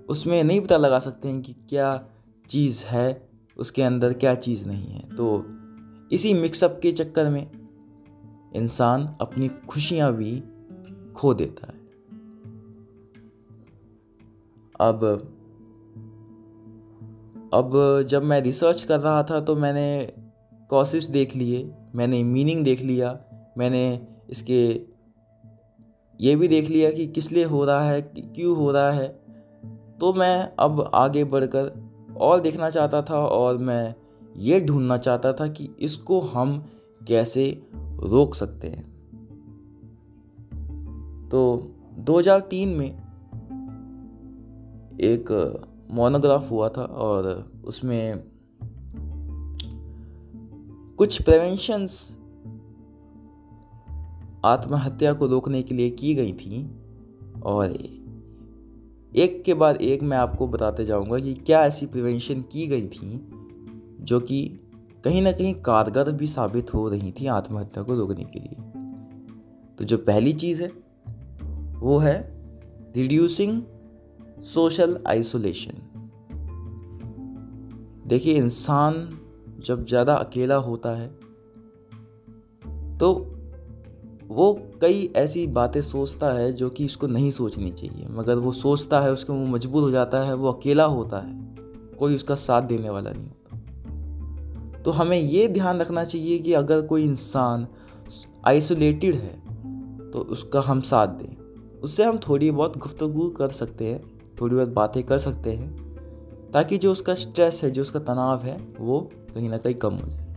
उसमें 0.08 0.44
नहीं 0.44 0.60
पता 0.60 0.76
लगा 0.76 0.98
सकते 0.98 1.28
हैं 1.28 1.42
कि 1.42 1.52
क्या 1.68 2.04
चीज़ 2.48 2.84
है, 2.86 3.28
उसके 3.56 3.82
अंदर 3.82 4.12
क्या 4.12 4.34
चीज़ 4.34 4.68
नहीं 4.68 4.92
है। 4.92 5.16
तो 5.16 5.44
इसी 6.12 6.34
मिक्सअप 6.34 6.78
के 6.82 6.92
चक्कर 6.92 7.30
में 7.30 7.50
इंसान 8.56 9.16
अपनी 9.20 9.48
खुशियाँ 9.48 10.12
भी 10.12 10.42
खो 11.16 11.34
देता 11.34 11.66
है। 11.66 11.79
अब 14.80 15.04
अब 17.54 18.04
जब 18.08 18.22
मैं 18.22 18.40
रिसर्च 18.40 18.82
कर 18.82 19.00
रहा 19.00 19.22
था 19.22 19.40
तो 19.40 19.56
मैंने 19.56 20.12
कॉसेस 20.70 21.04
देख 21.04 21.36
लिए, 21.36 21.72
मैंने 21.94 22.22
मीनिंग 22.24 22.64
देख 22.64 22.82
लिया, 22.82 23.18
मैंने 23.58 24.06
इसके 24.30 24.82
ये 26.20 26.36
भी 26.36 26.48
देख 26.48 26.70
लिया 26.70 26.90
कि 26.90 27.06
किस 27.06 27.32
लिए 27.32 27.44
हो 27.44 27.64
रहा 27.64 27.84
है 27.84 28.02
क्यों 28.02 28.56
हो 28.56 28.70
रहा 28.70 28.90
है। 28.90 29.08
तो 30.00 30.12
मैं 30.12 30.52
अब 30.58 30.90
आगे 30.94 31.24
बढ़कर 31.24 31.72
और 32.16 32.40
देखना 32.40 32.70
चाहता 32.70 33.02
था 33.02 33.18
और 33.26 33.58
मैं 33.58 33.94
ये 34.36 34.60
ढूंढना 34.60 34.96
चाहता 34.98 35.32
था 35.32 35.48
कि 35.48 35.68
इसको 35.80 36.20
हम 36.20 36.58
कैसे 37.08 37.62
रोक 37.76 38.34
सकते 38.34 38.68
हैं। 38.68 38.88
तो 41.28 41.70
2003 41.98 42.68
में 42.68 43.09
एक 45.00 45.60
मोनोग्राफ 45.90 46.50
हुआ 46.50 46.68
था 46.68 46.82
और 46.82 47.52
उसमें 47.64 48.24
कुछ 50.96 51.22
प्रिवेंशंस 51.22 52.16
आत्महत्या 54.44 55.12
को 55.12 55.26
रोकने 55.26 55.62
के 55.62 55.74
लिए 55.74 55.90
की 55.90 56.14
गई 56.14 56.32
थी 56.32 56.70
और 57.42 57.76
एक 59.16 59.42
के 59.44 59.54
बाद 59.54 59.76
एक 59.76 60.02
मैं 60.02 60.16
आपको 60.16 60.46
बताते 60.46 60.84
जाऊँगा 60.84 61.18
कि 61.18 61.34
क्या 61.34 61.64
ऐसी 61.64 61.86
प्रिवेंशन 61.86 62.42
की 62.42 62.66
गई 62.66 62.88
थी 62.88 63.30
जो 64.00 64.20
कि 64.20 64.60
कहीं 65.04 65.22
ना 65.22 65.32
कहीं 65.32 65.54
कारगर 65.54 66.12
भी 66.12 66.26
साबित 66.26 66.74
हो 66.74 66.88
रही 66.88 67.12
थी 67.12 67.26
आत्महत्या 67.26 67.82
को 67.82 67.94
रोकने 67.94 68.24
के 68.24 68.40
लिए। 68.40 68.56
तो 69.78 69.84
जो 69.84 69.98
पहली 69.98 70.32
चीज़ 70.32 70.62
है, 70.62 70.72
वो 71.80 71.98
है 71.98 72.40
रिड्यूसिंग 72.96 73.62
सोशल 74.44 74.98
आइसोलेशन। 75.06 75.86
देखिए, 78.06 78.34
इंसान 78.34 79.08
जब 79.64 79.84
ज़्यादा 79.86 80.14
अकेला 80.14 80.56
होता 80.58 80.90
है 80.90 81.08
तो 82.98 83.12
वो 84.28 84.52
कई 84.82 85.04
ऐसी 85.16 85.46
बातें 85.48 85.80
सोचता 85.82 86.32
है 86.32 86.52
जो 86.52 86.68
कि 86.70 86.84
इसको 86.84 87.06
नहीं 87.06 87.30
सोचनी 87.30 87.70
चाहिए। 87.70 88.06
मगर 88.10 88.36
वो 88.36 88.52
सोचता 88.52 89.00
है, 89.00 89.12
उसके 89.12 89.32
वो 89.32 89.46
मजबूर 89.46 89.82
हो 89.82 89.90
जाता 89.90 90.22
है, 90.24 90.34
वो 90.34 90.52
अकेला 90.52 90.84
होता 90.86 91.18
है, 91.18 91.32
कोई 91.98 92.14
उसका 92.14 92.34
साथ 92.36 92.62
देने 92.62 92.90
वाला 92.90 93.10
नहीं 93.10 93.24
होता। 93.24 94.82
तो 94.82 94.90
हमें 94.90 95.16
ये 95.16 95.46
ध्यान 95.48 95.80
रखना 95.80 96.04
चाहिए 96.04 96.38
कि 96.38 96.52
अगर 96.54 96.82
कोई 96.82 97.04
इंसान 97.04 97.66
आइसोलेटेड 98.46 99.14
है 99.14 99.34
तो 100.10 100.18
उसका 100.30 100.60
हम 100.60 100.80
साथ 100.82 101.08
दें। 101.16 101.80
उससे 101.80 102.04
हम 102.04 102.18
थोड़ी 102.18 102.50
बहुत 102.50 102.76
गुफ्तगु 102.78 103.28
कर 103.30 103.50
सकते 103.52 103.86
हैं। 103.86 104.00
थोड़ी 104.40 104.56
बहुत 104.56 104.68
बातें 104.68 105.02
कर 105.02 105.18
सकते 105.18 105.52
हैं, 105.52 105.70
ताकि 106.50 106.78
जो 106.78 106.92
उसका 106.92 107.14
स्ट्रेस 107.14 107.60
है, 107.64 107.70
जो 107.70 107.82
उसका 107.82 108.00
तनाव 108.00 108.42
है, 108.42 108.56
वो 108.80 109.10
कहीं 109.34 109.48
ना 109.48 109.58
कहीं 109.58 109.74
कम 109.74 109.94
हो 109.94 110.08
जाए। 110.08 110.28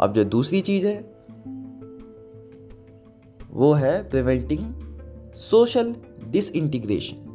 अब 0.00 0.12
जो 0.12 0.24
दूसरी 0.24 0.60
चीज़ 0.60 0.86
है, 0.86 1.14
वो 3.50 3.72
है 3.72 4.10
प्रिवेंटिंग 4.10 4.60
सोशल 5.34 5.94
डिसइंटीग्रेशन 6.28 7.26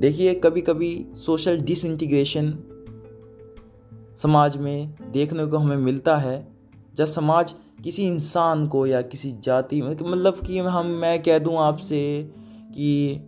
देखिए 0.00 0.34
कभी 0.34 0.60
कभी 0.60 1.06
सोशल 1.14 1.60
डिसइंटीग्रेशन 1.60 2.58
समाज 4.16 4.56
में 4.56 4.94
देखने 5.10 5.46
को 5.46 5.58
हमें 5.58 5.76
मिलता 5.76 6.16
है, 6.16 6.48
जब 6.94 7.04
समाज 7.04 7.54
किसी 7.82 8.06
इंसान 8.06 8.66
को 8.66 8.86
या 8.86 9.02
किसी 9.02 9.32
जाति 9.32 9.82
मतलब 9.82 10.34
कि 10.46 10.58
हम, 10.58 10.86
मैं 10.86 11.22
कह 11.22 11.38
दूँ 11.38 11.56
आपसे 11.56 12.32
कि 12.74 13.20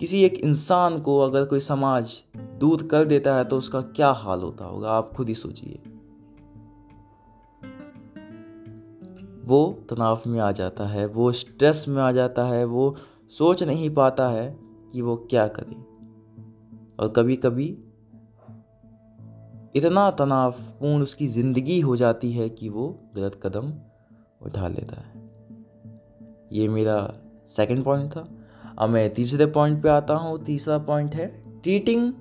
किसी 0.00 0.22
एक 0.22 0.34
इंसान 0.34 1.00
को 1.00 1.18
अगर 1.18 1.44
कोई 1.44 1.60
समाज 1.60 2.24
दूर 2.36 2.82
कर 2.82 3.04
देता 3.04 3.36
है 3.36 3.44
तो 3.44 3.58
उसका 3.58 3.80
क्या 3.80 4.10
हाल 4.10 4.40
होता 4.40 4.64
होगा? 4.64 4.90
आप 4.90 5.12
खुद 5.16 5.28
ही 5.28 5.34
सोचिए। 5.34 5.82
वो 9.44 9.78
तनाव 9.90 10.20
में 10.26 10.40
आ 10.40 10.52
जाता 10.52 10.86
है, 10.86 11.06
वो 11.06 11.32
स्ट्रेस 11.32 11.84
में 11.88 12.02
आ 12.02 12.12
जाता 12.12 12.44
है, 12.44 12.64
वो 12.64 12.96
सोच 13.28 13.62
नहीं 13.62 13.90
पाता 13.90 14.28
है 14.28 14.58
कि 14.92 15.02
वो 15.02 15.16
क्या 15.16 15.48
करे। 15.48 15.76
और 17.00 17.08
कभी 17.08 17.36
कभी 17.36 17.78
इतना 19.74 20.10
तनावपूर्ण 20.10 21.02
उसकी 21.02 21.26
ज़िंदगी 21.26 21.80
हो 21.80 21.96
जाती 21.96 22.32
है 22.32 22.48
कि 22.48 22.68
वो 22.68 22.88
गलत 23.16 23.40
कदम 23.42 23.72
उठा 24.42 24.68
लेता 24.68 25.00
है। 25.00 25.30
ये 26.52 26.68
मेरा 26.68 27.14
सेकंड 27.46 27.84
पॉइंट 27.84 28.10
था। 28.10 28.28
अब 28.78 28.90
मैं 28.90 29.14
तीसरे 29.14 29.46
पॉइंट 29.46 29.82
पे 29.82 29.88
आता 29.88 30.14
हूँ। 30.14 30.44
तीसरा 30.44 30.78
पॉइंट 30.78 31.14
है 31.14 31.26
ट्रीटिंग 31.62 32.12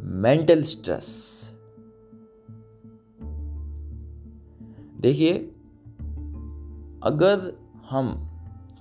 मेंटल 0.00 0.62
स्ट्रेस 0.62 1.08
देखिए, 5.00 5.32
अगर 7.02 7.52
हम 7.90 8.30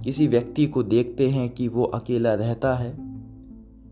किसी 0.04 0.28
व्यक्ति 0.28 0.66
को 0.68 0.84
देखते 0.84 1.30
हैं 1.30 1.50
कि 1.50 1.68
वो 1.68 1.84
अकेला 1.84 2.34
रहता 2.34 2.76
है 2.76 2.92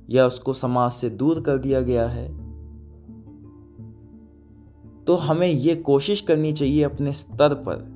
या 0.09 0.27
उसको 0.27 0.53
समाज 0.53 0.91
से 0.91 1.09
दूर 1.09 1.41
कर 1.41 1.57
दिया 1.57 1.81
गया 1.81 2.07
है 2.07 2.40
तो 5.07 5.15
हमें 5.15 5.47
ये 5.47 5.75
कोशिश 5.75 6.21
करनी 6.21 6.53
चाहिए 6.53 6.83
अपने 6.83 7.13
स्तर 7.13 7.53
पर 7.53 7.91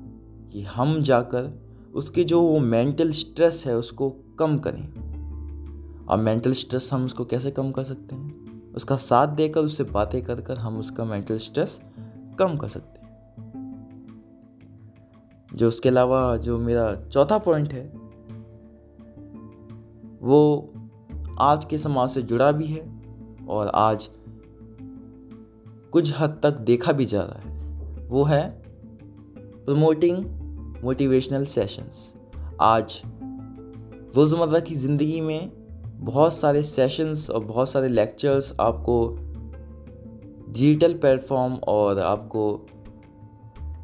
कि 0.52 0.62
हम 0.62 1.02
जाकर 1.02 1.66
उसके 1.94 2.24
जो 2.24 2.42
वो 2.42 2.58
मेंटल 2.58 3.10
स्ट्रेस 3.10 3.64
है 3.66 3.76
उसको 3.76 4.10
कम 4.38 4.58
करें। 4.58 5.06
अब 6.10 6.18
मेंटल 6.18 6.52
स्ट्रेस 6.52 6.90
हम 6.92 7.04
उसको 7.04 7.24
कैसे 7.24 7.50
कम 7.50 7.70
कर 7.70 7.84
सकते 7.84 8.14
हैं? 8.14 8.46
उसका 8.74 8.96
साथ 8.96 9.26
देकर, 9.26 9.60
उससे 9.60 9.84
बातें 9.84 10.22
कर 10.22 10.40
कर 10.40 10.58
हम 10.58 10.78
उसका 10.78 11.04
मेंटल 11.04 11.38
स्ट्रेस 11.38 11.80
कम 12.38 12.56
कर 12.56 12.68
सकते 12.68 13.00
हैं। 13.00 13.06
जो 15.54 15.68
उसके 15.68 15.88
अलावा 15.88 16.36
जो 16.36 16.58
मेरा 16.58 16.94
चौथा 16.94 17.38
पॉइंट 17.38 17.72
है, 17.72 17.92
वो 20.22 20.72
आज 21.40 21.64
के 21.64 21.78
समाज 21.78 22.08
से 22.08 22.22
जुड़ा 22.22 22.52
भी 22.52 22.66
है 22.66 23.02
और 23.48 23.68
आज 23.68 24.10
कुछ 25.92 26.12
हद 26.20 26.40
तक 26.42 26.50
देखा 26.50 26.92
भी 26.92 27.04
जा 27.04 27.22
रहा 27.22 27.40
है। 27.40 27.54
वो 28.08 28.24
है 28.24 28.62
प्रमोटिंग 29.64 30.24
मोटिवेशनल 30.84 31.44
सेशंस 31.44 32.14
आज 32.60 33.02
रोज़मर्रा 34.16 34.60
की 34.60 34.74
ज़िंदगी 34.74 35.20
में 35.20 35.50
बहुत 35.96 36.34
सारे 36.34 36.62
सेशंस 36.62 37.30
और 37.30 37.44
बहुत 37.44 37.70
सारे 37.70 37.88
लेक्चर्स 37.88 38.54
आपको 38.60 39.16
डिजिटल 40.48 40.94
प्लेटफॉर्म 40.94 41.54
और 41.54 41.98
आपको 41.98 42.66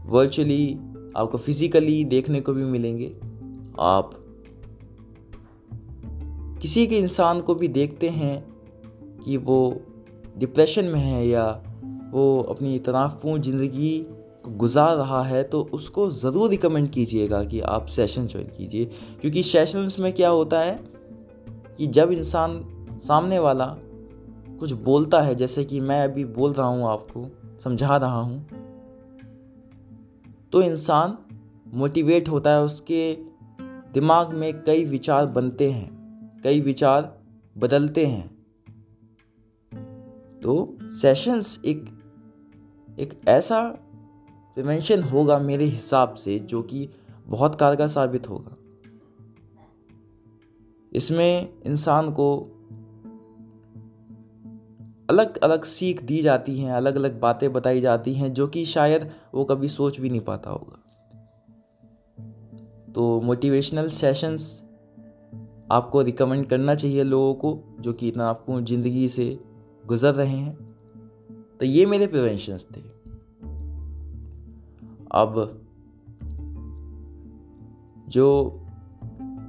वर्चुअली 0.07 0.75
आपको 1.17 1.39
फिज़िकली 1.39 2.05
देखने 2.05 2.41
को 2.41 2.53
भी 2.53 2.65
मिलेंगे। 2.65 3.17
आप 3.81 4.11
किसी 6.63 6.87
के 6.87 6.99
इंसान 6.99 7.41
को 7.41 7.55
भी 7.55 7.69
देखते 7.69 8.09
हैं 8.09 8.45
कि 9.25 9.37
वो 9.37 9.81
डिप्रेशन 10.39 10.85
में 10.85 11.01
है 11.01 11.27
या 11.27 11.63
वो 12.13 12.41
अपनी 12.51 12.79
तनावपूर्ण 12.79 13.43
ज़िंदगी 13.43 14.07
गुजार 14.49 14.97
रहा 14.97 15.23
है 15.23 15.43
तो 15.45 15.61
उसको 15.73 16.09
ज़रूर 16.11 16.51
रिकमेंड 16.51 16.89
कीजिएगा 16.91 17.43
कि 17.45 17.61
आप 17.61 17.87
सेशन 17.87 18.27
ज्वाइन 18.27 18.47
कीजिए। 18.49 18.85
क्योंकि 19.21 19.43
सेशंस 19.43 19.99
में 19.99 20.13
क्या 20.13 20.29
होता 20.29 20.61
है 20.61 20.79
कि 21.77 21.87
जब 21.89 22.13
इंसान 22.13 22.61
सामने 22.99 23.39
वाला 23.39 23.67
कुछ 24.61 24.73
बोलता 24.73 25.21
है, 25.21 25.35
जैसे 25.35 25.65
कि 25.65 25.81
मैं 25.81 26.03
अभी 26.05 26.25
बोल 26.25 26.53
रहा 26.53 26.67
हूँ 26.67 26.89
आपको, 26.89 27.25
समझा 27.65 27.97
रहा 27.97 28.21
हूँ 28.21 28.47
तो 30.53 30.63
इंसान 30.63 31.17
मोटिवेट 31.75 32.29
होता 32.29 32.51
है, 32.51 32.63
उसके 32.63 33.17
दिमाग 33.95 34.33
में 34.33 34.53
कई 34.63 34.85
विचार 34.85 35.27
बनते 35.29 35.71
हैं, 35.71 36.41
कई 36.45 36.61
विचार 36.61 37.13
बदलते 37.57 38.07
हैं। 38.07 38.31
तो 40.43 40.77
सेशंस 40.83 41.61
एक 41.67 41.85
एक 42.99 43.21
ऐसा 43.29 43.61
प्रिवेंशन 44.57 45.03
होगा 45.03 45.39
मेरे 45.39 45.65
हिसाब 45.65 46.15
से 46.15 46.39
जो 46.39 46.63
कि 46.63 46.89
बहुत 47.27 47.55
कारगर 47.55 47.89
साबित 47.89 48.29
होगा। 48.29 48.57
इसमें 50.93 51.49
इंसान 51.67 52.13
को 52.13 52.39
अलग 55.11 55.39
अलग 55.39 55.65
सीख 55.65 56.03
दी 56.03 56.23
जाती 56.23 56.57
हैं 56.59 56.73
अलग 56.73 56.97
अलग 56.97 57.21
बातें 57.21 57.53
बताई 57.53 57.81
जाती 57.81 58.15
हैं, 58.15 58.33
जो 58.33 58.47
कि 58.47 58.65
शायद 58.65 59.11
वो 59.35 59.45
कभी 59.45 59.69
सोच 59.69 60.01
भी 60.01 60.11
नहीं 60.11 60.21
पाता 60.21 60.51
होगा। 60.51 60.79
तो 62.93 63.21
मोटिवेशनल 63.21 63.89
सेशंस 63.89 64.63
आपको 65.71 66.03
रिकमेंड 66.03 66.47
करना 66.47 66.75
चाहिए 66.75 67.05
लोगों 67.05 67.35
को, 67.35 67.77
जो 67.81 67.93
कि 67.93 68.09
इतना 68.09 68.29
आपको 68.29 68.61
ज़िंदगी 68.61 69.09
से 69.09 69.39
गुज़र 69.87 70.15
रहे 70.15 70.37
हैं। 70.37 70.72
तो 71.61 71.67
ये 71.67 71.87
मेरे 71.87 72.07
प्रिवेंशंस 72.07 72.67
थे। 72.77 72.81
अब 75.13 75.61
जो 78.09 78.59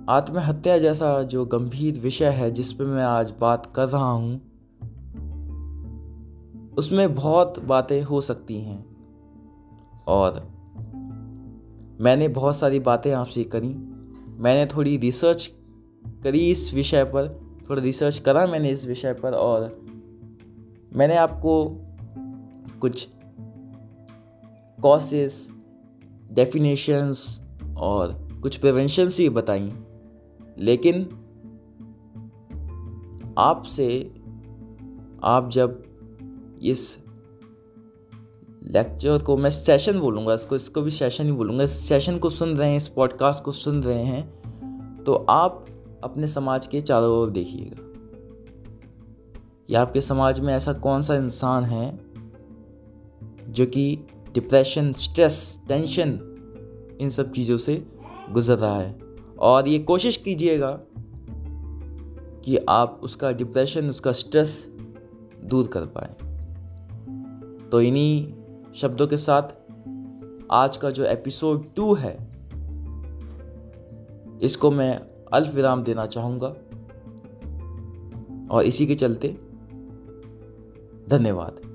आत्महत्या 0.09 0.77
जैसा 0.77 1.23
जो 1.23 1.45
गंभीर 1.45 1.99
विषय 1.99 2.29
है, 2.29 2.51
जिस 2.51 2.73
पर 2.73 2.85
मैं 2.85 3.03
आज 3.03 3.33
बात 3.41 3.73
कर 3.75 3.89
रहा 3.89 4.11
हूँ, 4.11 4.41
उसमें 6.77 7.15
बहुत 7.15 7.59
बातें 7.59 8.03
हो 8.03 8.21
सकती 8.21 8.57
हैं। 8.57 8.85
और 10.07 10.47
मैंने 12.01 12.27
बहुत 12.27 12.57
सारी 12.57 12.79
बातें 12.79 13.11
आपसे 13.11 13.43
करी। 13.43 13.69
मैंने 14.39 14.75
थोड़ी 14.75 14.97
रिसर्च 14.97 15.51
करी 16.23 16.51
इस 16.51 16.73
विषय 16.73 17.03
पर, 17.03 17.41
थोड़ा 17.69 17.81
रिसर्च 17.81 18.19
करा 18.19 18.47
मैंने 18.47 18.69
इस 18.69 18.85
विषय 18.85 19.13
पर 19.13 19.33
और 19.33 19.81
मैंने 20.95 21.15
आपको 21.15 21.79
कुछ 22.83 23.07
कॉसेस 24.81 25.49
डेफिनेशंस 26.31 27.41
और 27.77 28.39
कुछ 28.41 28.57
प्रिवेंशंस 28.57 29.17
भी 29.17 29.29
बताई। 29.29 29.73
लेकिन 30.57 31.03
आपसे, 33.37 34.13
आप 35.23 35.49
जब 35.49 35.83
इस 36.63 36.99
लेक्चर 38.63 39.23
को, 39.23 39.37
मैं 39.37 39.49
सेशन 39.49 39.99
बोलूँगा, 39.99 40.33
इसको 40.33 40.55
इसको 40.55 40.81
भी 40.81 40.91
सेशन 40.91 41.25
ही 41.25 41.31
बोलूँगा। 41.31 41.63
इस 41.63 41.71
सेशन 41.71 42.17
को 42.17 42.29
सुन 42.29 42.57
रहे 42.57 42.69
हैं, 42.69 42.77
इस 42.77 42.87
पॉडकास्ट 42.87 43.43
को 43.43 43.51
सुन 43.51 43.83
रहे 43.83 44.03
हैं 44.03 45.03
तो 45.03 45.13
आप 45.13 45.67
अपने 46.03 46.27
समाज 46.27 46.67
के 46.67 46.81
चारों 46.81 47.17
ओर 47.17 47.29
देखिएगा। 47.29 47.77
कि 49.67 49.75
आपके 49.75 50.01
समाज 50.01 50.39
में 50.39 50.53
ऐसा 50.53 50.73
कौन 50.73 51.01
सा 51.01 51.15
इंसान 51.15 51.63
है 51.63 52.02
जो 53.53 53.65
कि 53.65 53.99
डिप्रेशन 54.33 54.93
स्ट्रेस 54.93 55.59
टेंशन 55.67 56.19
इन 57.01 57.09
सब 57.09 57.31
चीज़ों 57.31 57.57
से 57.57 57.85
गुजर 58.31 58.57
रहा 58.57 58.79
है। 58.79 58.99
और 59.39 59.67
ये 59.67 59.79
कोशिश 59.79 60.17
कीजिएगा 60.17 60.79
कि 62.45 62.57
आप 62.69 62.99
उसका 63.03 63.31
डिप्रेशन 63.31 63.89
उसका 63.89 64.11
स्ट्रेस 64.11 64.67
दूर 65.45 65.67
कर 65.67 65.85
पाए। 65.85 66.13
तो 67.69 67.81
इन्हीं 67.81 68.33
शब्दों 68.75 69.07
के 69.07 69.17
साथ 69.17 69.41
आज 70.51 70.77
का 70.77 70.89
जो 70.89 71.05
एपिसोड 71.05 71.65
टू 71.75 71.93
है, 71.93 72.15
इसको 74.41 74.71
मैं 74.71 75.01
अल्फ 75.33 75.55
विराम 75.55 75.83
देना 75.83 76.05
चाहूँगा। 76.05 76.55
और 78.51 78.63
इसी 78.63 78.87
के 78.87 78.95
चलते 78.95 79.37
धन्यवाद। 81.09 81.72